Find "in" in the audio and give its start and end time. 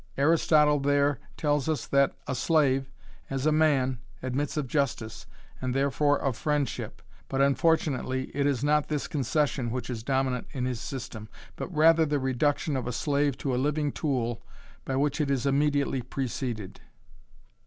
10.53-10.65